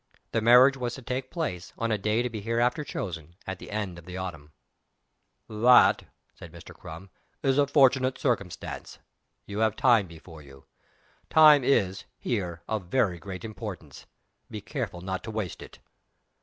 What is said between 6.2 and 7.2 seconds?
said Mr. Crum,